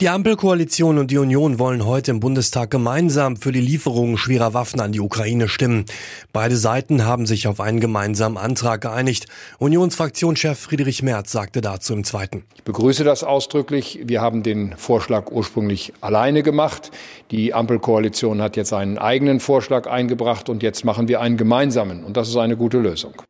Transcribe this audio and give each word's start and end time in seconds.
Die 0.00 0.08
Ampelkoalition 0.08 0.96
und 0.96 1.10
die 1.10 1.18
Union 1.18 1.58
wollen 1.58 1.84
heute 1.84 2.10
im 2.10 2.20
Bundestag 2.20 2.70
gemeinsam 2.70 3.36
für 3.36 3.52
die 3.52 3.60
Lieferung 3.60 4.16
schwerer 4.16 4.54
Waffen 4.54 4.80
an 4.80 4.92
die 4.92 5.00
Ukraine 5.00 5.46
stimmen. 5.46 5.84
Beide 6.32 6.56
Seiten 6.56 7.04
haben 7.04 7.26
sich 7.26 7.46
auf 7.46 7.60
einen 7.60 7.80
gemeinsamen 7.80 8.38
Antrag 8.38 8.80
geeinigt. 8.80 9.26
Unionsfraktionschef 9.58 10.58
Friedrich 10.58 11.02
Merz 11.02 11.32
sagte 11.32 11.60
dazu 11.60 11.92
im 11.92 12.04
Zweiten. 12.04 12.44
Ich 12.54 12.64
begrüße 12.64 13.04
das 13.04 13.24
ausdrücklich. 13.24 14.00
Wir 14.04 14.22
haben 14.22 14.42
den 14.42 14.74
Vorschlag 14.78 15.30
ursprünglich 15.30 15.92
alleine 16.00 16.42
gemacht. 16.42 16.90
Die 17.30 17.52
Ampelkoalition 17.52 18.40
hat 18.40 18.56
jetzt 18.56 18.72
einen 18.72 18.96
eigenen 18.96 19.38
Vorschlag 19.38 19.86
eingebracht 19.86 20.48
und 20.48 20.62
jetzt 20.62 20.82
machen 20.82 21.08
wir 21.08 21.20
einen 21.20 21.36
gemeinsamen. 21.36 22.04
Und 22.04 22.16
das 22.16 22.30
ist 22.30 22.36
eine 22.36 22.56
gute 22.56 22.78
Lösung. 22.78 23.20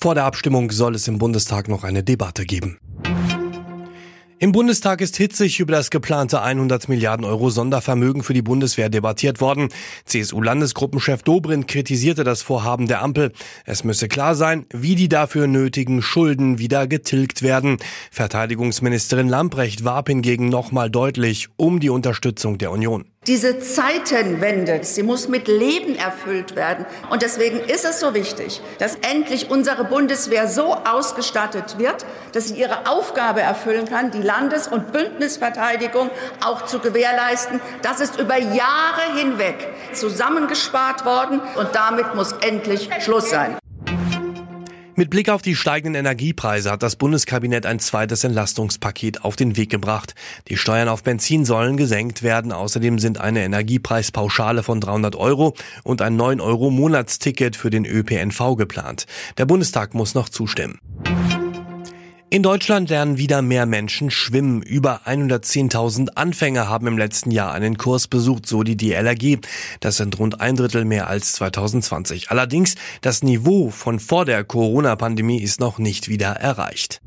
Vor 0.00 0.14
der 0.14 0.26
Abstimmung 0.26 0.70
soll 0.70 0.94
es 0.94 1.08
im 1.08 1.18
Bundestag 1.18 1.66
noch 1.66 1.82
eine 1.82 2.04
Debatte 2.04 2.44
geben. 2.44 2.78
Im 4.42 4.50
Bundestag 4.50 5.00
ist 5.00 5.18
hitzig 5.18 5.60
über 5.60 5.70
das 5.70 5.88
geplante 5.88 6.42
100 6.42 6.88
Milliarden 6.88 7.24
Euro 7.24 7.48
Sondervermögen 7.50 8.24
für 8.24 8.34
die 8.34 8.42
Bundeswehr 8.42 8.88
debattiert 8.88 9.40
worden. 9.40 9.68
CSU-Landesgruppenchef 10.04 11.22
Dobrindt 11.22 11.68
kritisierte 11.68 12.24
das 12.24 12.42
Vorhaben 12.42 12.88
der 12.88 13.02
Ampel. 13.02 13.30
Es 13.66 13.84
müsse 13.84 14.08
klar 14.08 14.34
sein, 14.34 14.66
wie 14.72 14.96
die 14.96 15.08
dafür 15.08 15.46
nötigen 15.46 16.02
Schulden 16.02 16.58
wieder 16.58 16.88
getilgt 16.88 17.42
werden. 17.42 17.76
Verteidigungsministerin 18.10 19.28
Lamprecht 19.28 19.84
warb 19.84 20.08
hingegen 20.08 20.48
nochmal 20.48 20.90
deutlich 20.90 21.46
um 21.56 21.78
die 21.78 21.90
Unterstützung 21.90 22.58
der 22.58 22.72
Union. 22.72 23.11
Diese 23.28 23.60
Zeitenwende, 23.60 24.80
sie 24.82 25.04
muss 25.04 25.28
mit 25.28 25.46
Leben 25.46 25.94
erfüllt 25.94 26.56
werden. 26.56 26.84
Und 27.08 27.22
deswegen 27.22 27.60
ist 27.60 27.84
es 27.84 28.00
so 28.00 28.14
wichtig, 28.14 28.60
dass 28.80 28.96
endlich 28.96 29.48
unsere 29.48 29.84
Bundeswehr 29.84 30.48
so 30.48 30.74
ausgestattet 30.74 31.78
wird, 31.78 32.04
dass 32.32 32.48
sie 32.48 32.54
ihre 32.54 32.88
Aufgabe 32.88 33.40
erfüllen 33.40 33.86
kann, 33.88 34.10
die 34.10 34.22
Landes- 34.22 34.66
und 34.66 34.90
Bündnisverteidigung 34.90 36.10
auch 36.44 36.64
zu 36.64 36.80
gewährleisten. 36.80 37.60
Das 37.82 38.00
ist 38.00 38.18
über 38.18 38.38
Jahre 38.38 39.16
hinweg 39.16 39.68
zusammengespart 39.92 41.04
worden 41.04 41.40
und 41.54 41.68
damit 41.76 42.16
muss 42.16 42.32
endlich 42.40 42.90
Schluss 43.04 43.30
sein. 43.30 43.56
Mit 44.94 45.08
Blick 45.08 45.30
auf 45.30 45.40
die 45.40 45.56
steigenden 45.56 45.94
Energiepreise 45.98 46.70
hat 46.70 46.82
das 46.82 46.96
Bundeskabinett 46.96 47.64
ein 47.64 47.78
zweites 47.78 48.24
Entlastungspaket 48.24 49.24
auf 49.24 49.36
den 49.36 49.56
Weg 49.56 49.70
gebracht. 49.70 50.14
Die 50.48 50.58
Steuern 50.58 50.88
auf 50.88 51.02
Benzin 51.02 51.46
sollen 51.46 51.78
gesenkt 51.78 52.22
werden. 52.22 52.52
Außerdem 52.52 52.98
sind 52.98 53.18
eine 53.18 53.42
Energiepreispauschale 53.42 54.62
von 54.62 54.82
300 54.82 55.16
Euro 55.16 55.54
und 55.82 56.02
ein 56.02 56.16
9 56.16 56.42
Euro 56.42 56.70
Monatsticket 56.70 57.56
für 57.56 57.70
den 57.70 57.86
ÖPNV 57.86 58.56
geplant. 58.56 59.06
Der 59.38 59.46
Bundestag 59.46 59.94
muss 59.94 60.14
noch 60.14 60.28
zustimmen. 60.28 60.78
In 62.32 62.42
Deutschland 62.42 62.88
lernen 62.88 63.18
wieder 63.18 63.42
mehr 63.42 63.66
Menschen 63.66 64.10
schwimmen. 64.10 64.62
Über 64.62 65.02
110.000 65.04 66.14
Anfänger 66.14 66.66
haben 66.66 66.86
im 66.86 66.96
letzten 66.96 67.30
Jahr 67.30 67.52
einen 67.52 67.76
Kurs 67.76 68.08
besucht, 68.08 68.46
so 68.46 68.62
die 68.62 68.74
DLRG. 68.74 69.40
Das 69.80 69.98
sind 69.98 70.18
rund 70.18 70.40
ein 70.40 70.56
Drittel 70.56 70.86
mehr 70.86 71.08
als 71.08 71.32
2020. 71.32 72.30
Allerdings, 72.30 72.76
das 73.02 73.22
Niveau 73.22 73.68
von 73.68 74.00
vor 74.00 74.24
der 74.24 74.44
Corona-Pandemie 74.44 75.42
ist 75.42 75.60
noch 75.60 75.76
nicht 75.76 76.08
wieder 76.08 76.28
erreicht. 76.28 77.02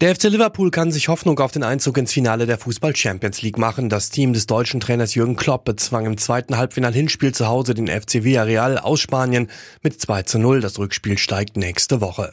Der 0.00 0.14
FC 0.14 0.28
Liverpool 0.28 0.70
kann 0.70 0.92
sich 0.92 1.08
Hoffnung 1.08 1.40
auf 1.40 1.50
den 1.50 1.64
Einzug 1.64 1.98
ins 1.98 2.12
Finale 2.12 2.46
der 2.46 2.58
Fußball 2.58 2.94
Champions 2.94 3.42
League 3.42 3.58
machen. 3.58 3.88
Das 3.88 4.10
Team 4.10 4.34
des 4.34 4.46
deutschen 4.46 4.78
Trainers 4.78 5.16
Jürgen 5.16 5.34
Klopp 5.34 5.64
bezwang 5.64 6.06
im 6.06 6.16
zweiten 6.16 6.56
Halbfinal-Hinspiel 6.56 7.34
zu 7.34 7.48
Hause 7.48 7.74
den 7.74 7.88
FC 7.88 8.22
Villarreal 8.22 8.78
aus 8.78 9.00
Spanien 9.00 9.50
mit 9.82 10.00
2 10.00 10.22
zu 10.22 10.38
0. 10.38 10.60
Das 10.60 10.78
Rückspiel 10.78 11.18
steigt 11.18 11.56
nächste 11.56 12.00
Woche. 12.00 12.32